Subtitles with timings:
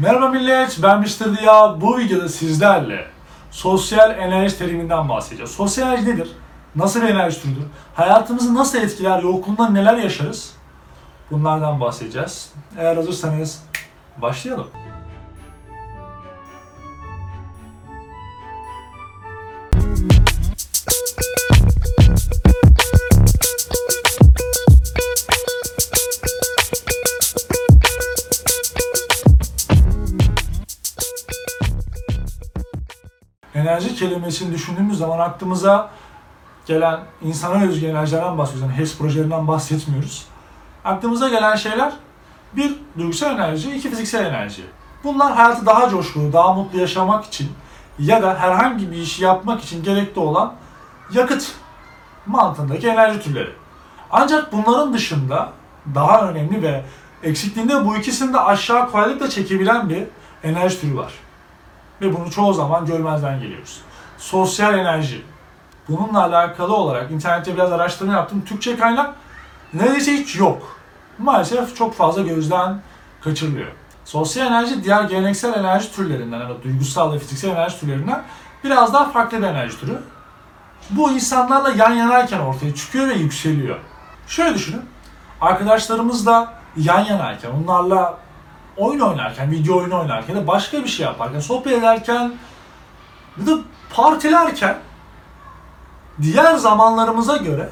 [0.00, 1.38] Merhaba millet, ben Mr.
[1.38, 1.80] Diya.
[1.80, 3.06] Bu videoda sizlerle
[3.50, 5.50] sosyal enerji teriminden bahsedeceğiz.
[5.50, 6.30] Sosyal enerji nedir?
[6.76, 7.62] Nasıl bir enerji türüdür?
[7.94, 9.22] Hayatımızı nasıl etkiler?
[9.22, 10.52] Yokluğunda neler yaşarız?
[11.30, 12.52] Bunlardan bahsedeceğiz.
[12.78, 13.62] Eğer hazırsanız
[14.22, 14.70] başlayalım.
[33.80, 35.90] Enerji kelimesini düşündüğümüz zaman aklımıza
[36.66, 38.70] gelen insana özgü enerjilerden bahsediyoruz.
[38.70, 40.26] Yani HES projelerinden bahsetmiyoruz.
[40.84, 41.92] Aklımıza gelen şeyler
[42.52, 44.62] bir duygusal enerji, iki fiziksel enerji.
[45.04, 47.52] Bunlar hayatı daha coşkulu, daha mutlu yaşamak için
[47.98, 50.54] ya da herhangi bir işi yapmak için gerekli olan
[51.12, 51.52] yakıt
[52.26, 53.52] mantığındaki enerji türleri.
[54.10, 55.52] Ancak bunların dışında
[55.94, 56.84] daha önemli ve
[57.22, 60.04] eksikliğinde bu ikisini de aşağı kolaylıkla çekebilen bir
[60.44, 61.12] enerji türü var.
[62.00, 63.80] Ve bunu çoğu zaman görmezden geliyoruz.
[64.18, 65.24] Sosyal enerji.
[65.88, 68.44] Bununla alakalı olarak internette biraz araştırma yaptım.
[68.46, 69.14] Türkçe kaynak
[69.74, 70.76] neredeyse hiç yok.
[71.18, 72.80] Maalesef çok fazla gözden
[73.20, 73.68] kaçırılıyor.
[74.04, 78.22] Sosyal enerji diğer geleneksel enerji türlerinden, yani duygusal ve fiziksel enerji türlerinden
[78.64, 79.98] biraz daha farklı bir enerji türü.
[80.90, 83.78] Bu insanlarla yan yanayken ortaya çıkıyor ve yükseliyor.
[84.26, 84.82] Şöyle düşünün.
[85.40, 88.18] Arkadaşlarımızla yan yanayken, onlarla
[88.80, 92.32] oyun oynarken, video oyunu oynarken de başka bir şey yaparken, sohbet ederken
[93.40, 93.58] ya da
[93.94, 94.78] partilerken
[96.22, 97.68] diğer zamanlarımıza göre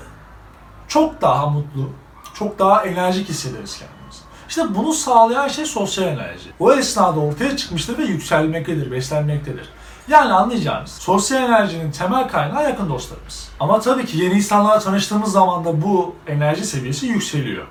[0.89, 1.91] çok daha mutlu,
[2.34, 4.19] çok daha enerjik hissederiz kendimizi.
[4.48, 6.51] İşte bunu sağlayan şey sosyal enerji.
[6.61, 9.69] O esnada ortaya çıkmıştır ve yükselmektedir, beslenmektedir.
[10.09, 13.51] Yani anlayacağınız sosyal enerjinin temel kaynağı yakın dostlarımız.
[13.61, 17.67] Ama tabii ki yeni insanlarla tanıştığımız zaman da bu enerji seviyesi yükseliyor.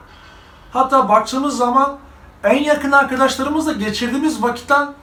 [0.74, 1.98] Hatta baktığımız zaman
[2.50, 4.94] en yakın arkadaşlarımızla geçirdiğimiz vakitten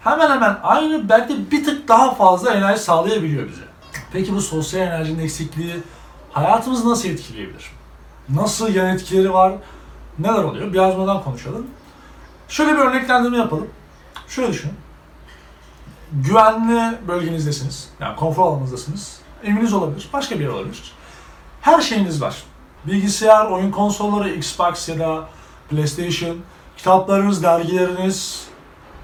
[0.00, 3.62] hemen hemen aynı belki bir tık daha fazla enerji sağlayabiliyor bize.
[4.12, 5.76] Peki bu sosyal enerjinin eksikliği
[6.32, 7.70] hayatımızı nasıl etkileyebilir?
[8.28, 9.52] Nasıl yan etkileri var?
[10.18, 10.72] Neler oluyor?
[10.72, 11.66] Biraz bundan konuşalım.
[12.48, 13.68] Şöyle bir örneklendirme yapalım.
[14.28, 14.74] Şöyle düşünün.
[16.12, 17.88] Güvenli bölgenizdesiniz.
[18.00, 19.20] Yani konfor alanınızdasınız.
[19.44, 20.08] Eviniz olabilir.
[20.12, 20.92] Başka bir yer olabilir.
[21.60, 22.42] Her şeyiniz var.
[22.86, 25.28] Bilgisayar, oyun konsolları, Xbox ya da
[25.70, 26.36] PlayStation,
[26.80, 28.44] kitaplarınız, dergileriniz,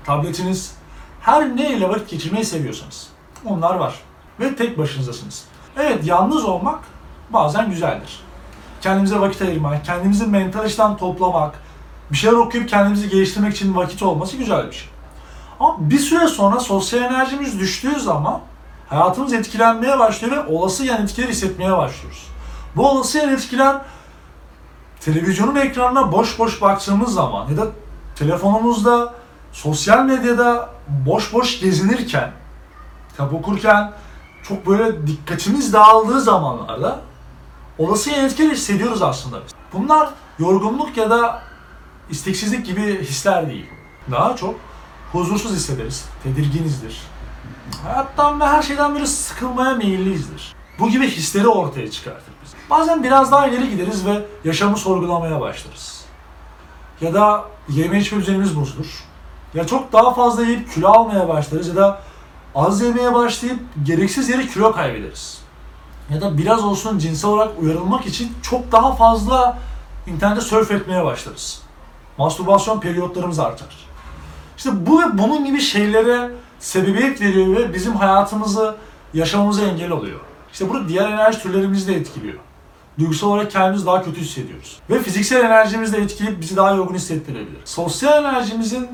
[0.06, 0.74] tabletiniz,
[1.20, 3.08] her ne ile vakit geçirmeyi seviyorsanız.
[3.44, 3.94] Onlar var.
[4.40, 5.44] Ve tek başınızdasınız.
[5.76, 6.80] Evet, yalnız olmak
[7.30, 8.20] bazen güzeldir.
[8.80, 11.54] Kendimize vakit ayırmak, kendimizi mental açıdan toplamak,
[12.10, 14.88] bir şeyler okuyup kendimizi geliştirmek için vakit olması güzel bir şey.
[15.60, 18.40] Ama bir süre sonra sosyal enerjimiz düştüğü zaman
[18.88, 22.26] hayatımız etkilenmeye başlıyor ve olası yan etkileri hissetmeye başlıyoruz.
[22.76, 23.76] Bu olası yan etkiler
[25.06, 27.66] televizyonun ekranına boş boş baktığımız zaman ya da
[28.14, 29.14] telefonumuzda
[29.52, 32.32] sosyal medyada boş boş gezinirken,
[33.10, 33.92] kitap okurken
[34.42, 37.00] çok böyle dikkatimiz dağıldığı zamanlarda
[37.78, 39.52] olası yan etkileri hissediyoruz aslında biz.
[39.72, 41.42] Bunlar yorgunluk ya da
[42.10, 43.66] isteksizlik gibi hisler değil.
[44.10, 44.54] Daha çok
[45.12, 47.02] huzursuz hissederiz, tedirginizdir.
[47.84, 50.54] Hayattan ve her şeyden böyle sıkılmaya meyilliyizdir.
[50.78, 52.35] Bu gibi hisleri ortaya çıkartır.
[52.70, 56.04] Bazen biraz daha ileri gideriz ve yaşamı sorgulamaya başlarız.
[57.00, 59.04] Ya da yeme içme düzenimiz bozulur.
[59.54, 62.00] Ya çok daha fazla yiyip kilo almaya başlarız ya da
[62.54, 65.38] az yemeye başlayıp gereksiz yere kilo kaybederiz.
[66.10, 69.58] Ya da biraz olsun cinsel olarak uyarılmak için çok daha fazla
[70.06, 71.62] internette surf etmeye başlarız.
[72.18, 73.86] Mastürbasyon periyotlarımız artar.
[74.56, 78.76] İşte bu ve bunun gibi şeylere sebebiyet veriyor ve bizim hayatımızı
[79.14, 80.20] yaşamamıza engel oluyor.
[80.52, 82.38] İşte burada diğer enerji türlerimizi de etkiliyor.
[82.98, 84.78] Duygusal olarak kendimizi daha kötü hissediyoruz.
[84.90, 87.60] Ve fiziksel enerjimizi de etkileyip bizi daha yorgun hissettirebilir.
[87.64, 88.88] Sosyal enerjimizin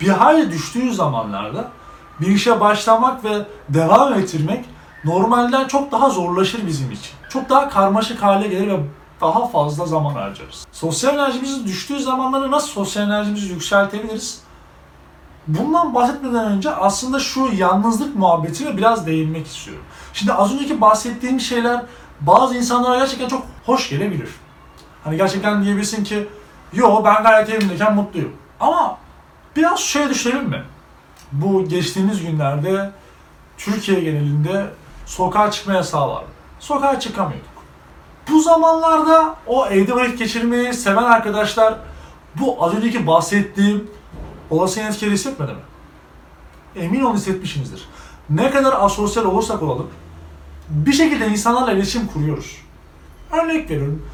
[0.00, 1.68] bir hayli düştüğü zamanlarda
[2.20, 4.64] bir işe başlamak ve devam ettirmek
[5.04, 7.12] normalden çok daha zorlaşır bizim için.
[7.28, 8.80] Çok daha karmaşık hale gelir ve
[9.20, 10.66] daha fazla zaman harcarız.
[10.72, 14.40] Sosyal enerjimizin düştüğü zamanlarda nasıl sosyal enerjimizi yükseltebiliriz?
[15.46, 19.84] Bundan bahsetmeden önce aslında şu yalnızlık muhabbetine biraz değinmek istiyorum.
[20.12, 21.82] Şimdi az önceki bahsettiğim şeyler
[22.20, 24.28] bazı insanlara gerçekten çok hoş gelebilir.
[25.04, 26.28] Hani gerçekten diyebilirsin ki
[26.72, 28.32] yo ben gayet evimdeyken mutluyum.
[28.60, 28.98] Ama
[29.56, 30.62] biraz şöyle düşünelim mi?
[31.32, 32.90] Bu geçtiğimiz günlerde
[33.58, 34.66] Türkiye genelinde
[35.06, 36.28] sokağa çıkma yasağı vardı.
[36.60, 37.56] Sokağa çıkamıyorduk.
[38.30, 41.74] Bu zamanlarda o evde vakit geçirmeyi seven arkadaşlar
[42.34, 43.90] bu az önceki bahsettiğim
[44.50, 45.58] olası yan etkileri hissetmedi mi?
[46.76, 47.88] Emin olun hissetmişsinizdir.
[48.30, 49.90] Ne kadar asosyal olursak olalım
[50.68, 52.56] bir şekilde insanlarla iletişim kuruyoruz.
[53.32, 54.06] Örnek veriyorum.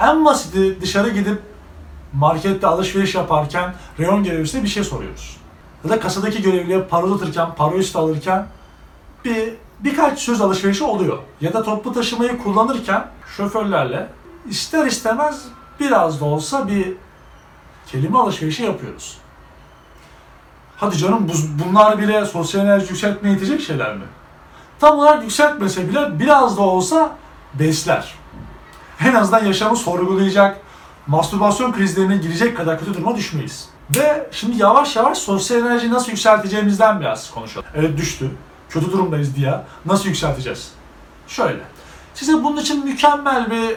[0.00, 1.42] En basiti dışarı gidip
[2.12, 5.36] markette alışveriş yaparken reyon görevlisine bir şey soruyoruz.
[5.84, 8.46] ya da kasadaki görevliye para uzatırken, para üstü alırken
[9.24, 11.18] bir birkaç söz alışverişi oluyor.
[11.40, 13.06] Ya da toplu taşımayı kullanırken
[13.36, 14.06] şoförlerle
[14.48, 15.44] ister istemez
[15.80, 16.92] biraz da olsa bir
[17.86, 19.18] kelime alışverişi yapıyoruz.
[20.76, 24.04] Hadi canım bu- bunlar bile sosyal enerji yükseltmeye yetecek şeyler mi?
[24.80, 27.16] Tam olarak yükseltmese bile biraz da olsa
[27.54, 28.14] besler.
[29.00, 30.60] En azından yaşamı sorgulayacak,
[31.06, 33.68] mastürbasyon krizlerine girecek kadar kötü duruma düşmeyiz.
[33.96, 37.66] Ve şimdi yavaş yavaş sosyal enerjiyi nasıl yükselteceğimizden biraz konuşalım.
[37.74, 38.30] Evet düştü,
[38.70, 39.60] kötü durumdayız diye.
[39.86, 40.72] Nasıl yükselteceğiz?
[41.28, 41.60] Şöyle,
[42.14, 43.76] size bunun için mükemmel bir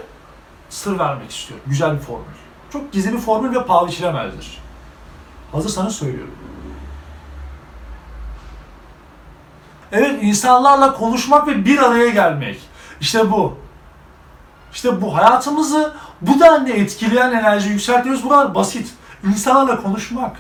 [0.70, 1.66] sır vermek istiyorum.
[1.68, 2.26] Güzel bir formül.
[2.74, 4.62] Çok gizli bir formül ve paha biçilemezdir.
[5.52, 6.34] Hazırsanız söylüyorum.
[9.92, 12.60] Evet, insanlarla konuşmak ve bir araya gelmek.
[13.02, 13.58] İşte bu.
[14.74, 18.24] İşte bu hayatımızı bu denli etkileyen enerji yükseltiyoruz.
[18.24, 18.94] Bu kadar basit.
[19.28, 20.38] İnsanlarla konuşmak.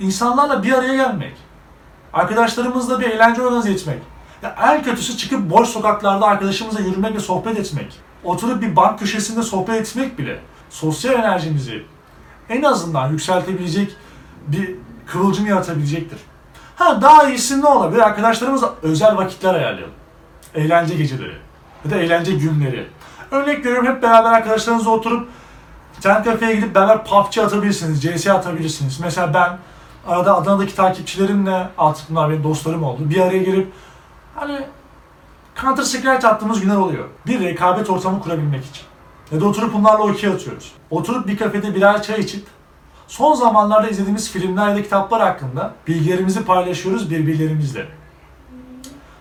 [0.00, 1.36] İnsanlarla bir araya gelmek.
[2.12, 4.02] Arkadaşlarımızla bir eğlence organize etmek.
[4.42, 8.00] Ya en kötüsü çıkıp boş sokaklarda arkadaşımızla yürümek ve sohbet etmek.
[8.24, 10.40] Oturup bir bank köşesinde sohbet etmek bile
[10.70, 11.86] sosyal enerjimizi
[12.48, 13.96] en azından yükseltebilecek
[14.46, 14.76] bir
[15.06, 16.18] kıvılcım yaratabilecektir.
[16.76, 18.00] Ha daha iyisi ne olabilir?
[18.00, 19.94] Arkadaşlarımızla özel vakitler ayarlayalım.
[20.54, 21.36] Eğlence geceleri
[21.84, 22.86] ya da eğlence günleri.
[23.30, 25.28] Örnek veriyorum hep beraber arkadaşlarınızla oturup
[25.96, 29.00] internet kafeye gidip beraber PUBG atabilirsiniz, CS atabilirsiniz.
[29.00, 29.58] Mesela ben
[30.06, 33.10] arada Adana'daki takipçilerimle artık bunlar benim dostlarım oldu.
[33.10, 33.72] Bir araya gelip
[34.34, 34.60] hani
[35.62, 37.04] Counter Strike attığımız günler oluyor.
[37.26, 38.82] Bir rekabet ortamı kurabilmek için.
[39.32, 40.72] Ya da oturup bunlarla okey atıyoruz.
[40.90, 42.46] Oturup bir kafede birer çay içip
[43.08, 47.86] son zamanlarda izlediğimiz filmler da kitaplar hakkında bilgilerimizi paylaşıyoruz birbirlerimizle.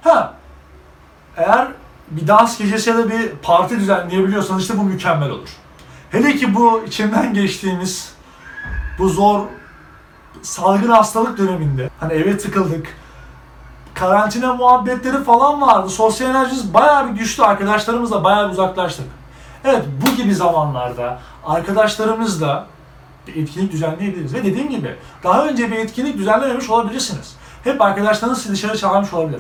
[0.04, 0.34] Ha,
[1.38, 1.68] eğer
[2.12, 5.50] bir dans gecesi ya da bir parti düzenleyebiliyorsanız işte bu mükemmel olur.
[6.10, 8.14] Hele ki bu içinden geçtiğimiz
[9.00, 9.42] bu zor
[10.42, 12.88] salgın hastalık döneminde hani eve tıkıldık.
[13.94, 15.90] Karantina muhabbetleri falan vardı.
[15.90, 17.42] Sosyal enerjimiz bayağı bir düştü.
[17.42, 19.06] Arkadaşlarımızla bayağı bir uzaklaştık.
[19.66, 22.68] Evet bu gibi zamanlarda arkadaşlarımızla
[23.28, 24.34] bir etkinlik düzenleyebiliriz.
[24.34, 27.36] Ve dediğim gibi daha önce bir etkinlik düzenlememiş olabilirsiniz.
[27.64, 29.40] Hep arkadaşlarınız sizi dışarı çağırmış olabilir.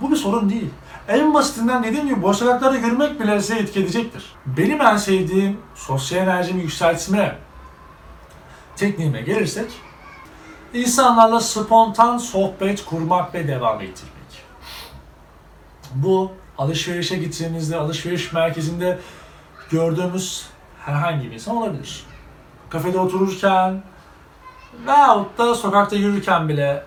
[0.00, 0.70] Bu bir sorun değil.
[1.08, 4.24] En basitinden dediğim gibi boş sokaklarda yürümek bile size etki edecektir.
[4.46, 7.38] Benim en sevdiğim sosyal enerjimi yükseltme
[8.76, 9.70] tekniğime gelirsek
[10.74, 14.14] insanlarla spontan sohbet kurmak ve devam ettirmek.
[15.94, 18.98] Bu alışverişe gittiğimizde, alışveriş merkezinde
[19.70, 20.46] gördüğümüz
[20.84, 22.06] herhangi bir insan olabilir.
[22.74, 23.82] Kafede otururken
[24.86, 26.84] veyahut da sokakta yürürken bile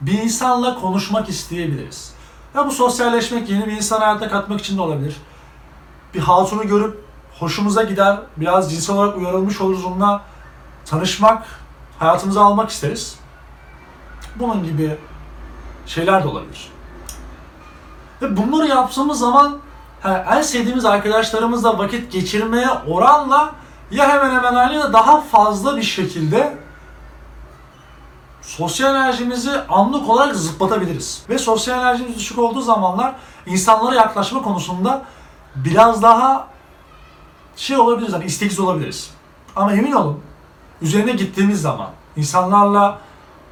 [0.00, 2.14] bir insanla konuşmak isteyebiliriz.
[2.54, 5.16] Ya bu sosyalleşmek, yeni bir insan hayata katmak için de olabilir.
[6.14, 7.04] Bir hatunu görüp
[7.38, 10.22] hoşumuza gider, biraz cinsel olarak uyarılmış oluruz onunla
[10.84, 11.46] tanışmak,
[11.98, 13.18] hayatımıza almak isteriz.
[14.36, 14.98] Bunun gibi
[15.86, 16.68] şeyler de olabilir.
[18.22, 19.58] Ve bunları yaptığımız zaman
[20.00, 23.54] hani en sevdiğimiz arkadaşlarımızla vakit geçirmeye oranla
[23.90, 26.56] ya hemen hemen aynı da daha fazla bir şekilde
[28.42, 31.22] sosyal enerjimizi anlık olarak zıplatabiliriz.
[31.28, 33.14] Ve sosyal enerjimiz düşük olduğu zamanlar
[33.46, 35.04] insanlara yaklaşma konusunda
[35.56, 36.48] biraz daha
[37.56, 39.10] şey olabiliriz, hani isteksiz olabiliriz.
[39.56, 40.20] Ama emin olun,
[40.82, 42.98] üzerine gittiğimiz zaman, insanlarla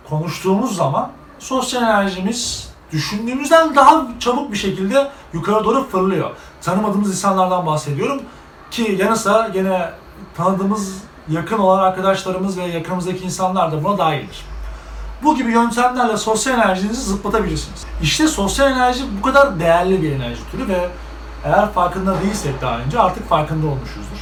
[0.08, 6.30] konuştuğumuz zaman sosyal enerjimiz düşündüğümüzden daha çabuk bir şekilde yukarı doğru fırlıyor.
[6.62, 8.22] Tanımadığımız insanlardan bahsediyorum
[8.70, 9.90] ki yanı sıra gene
[10.36, 10.94] tanıdığımız
[11.28, 14.44] yakın olan arkadaşlarımız ve yakınımızdaki insanlar da buna dahildir.
[15.22, 17.86] Bu gibi yöntemlerle sosyal enerjinizi zıplatabilirsiniz.
[18.02, 20.88] İşte sosyal enerji bu kadar değerli bir enerji türü ve
[21.44, 24.18] eğer farkında değilsek daha önce artık farkında olmuşuzdur.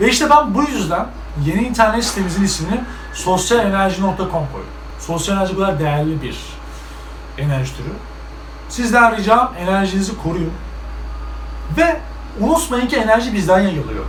[0.00, 1.06] Ve işte ben bu yüzden
[1.44, 2.80] yeni internet sitemizin ismini
[3.14, 4.70] sosyalenerji.com koydum.
[4.98, 6.38] Sosyal enerji bu kadar değerli bir
[7.38, 7.92] enerji türü.
[8.68, 10.52] Sizden ricam enerjinizi koruyun.
[11.76, 12.00] Ve
[12.40, 14.04] unutmayın ki enerji bizden yayılıyor.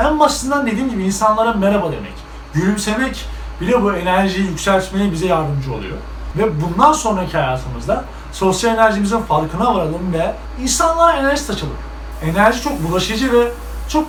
[0.00, 2.12] En basitinden dediğim gibi insanlara merhaba demek,
[2.54, 3.26] gülümsemek
[3.60, 5.96] bile bu enerjiyi yükseltmeye bize yardımcı oluyor.
[6.36, 11.76] Ve bundan sonraki hayatımızda sosyal enerjimizin farkına varalım ve insanlara enerji saçalım.
[12.24, 13.52] Enerji çok bulaşıcı ve
[13.88, 14.06] çok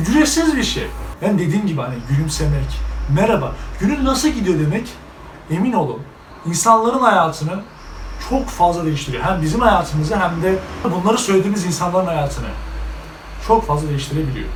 [0.00, 0.86] ücretsiz bir şey.
[1.22, 2.80] Ben dediğim gibi hani gülümsemek,
[3.14, 4.88] merhaba, günün nasıl gidiyor demek
[5.50, 6.00] emin olun
[6.46, 7.60] insanların hayatını
[8.30, 9.22] çok fazla değiştiriyor.
[9.22, 12.46] Hem bizim hayatımızı hem de bunları söylediğimiz insanların hayatını
[13.46, 14.48] çok fazla değiştirebiliyor.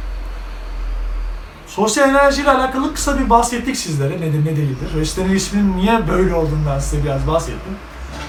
[1.66, 4.20] Sosyal enerji ile alakalı kısa bir bahsettik sizlere.
[4.20, 5.04] Nedir ne değildir.
[5.04, 7.76] Sitenin isminin niye böyle olduğundan size biraz bahsettim.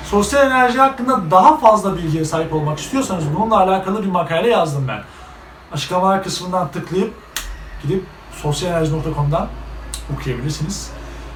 [0.05, 5.01] Sosyal enerji hakkında daha fazla bilgiye sahip olmak istiyorsanız bununla alakalı bir makale yazdım ben.
[5.71, 7.13] Açıklamalar kısmından tıklayıp
[7.83, 9.47] gidip sosyalenerji.com'dan
[10.13, 10.91] okuyabilirsiniz.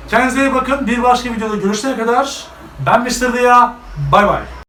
[0.09, 0.87] Kendinize iyi bakın.
[0.87, 2.47] Bir başka videoda görüşene kadar
[2.85, 3.33] ben Mr.
[3.33, 3.73] Dia.
[4.11, 4.62] Bay bay.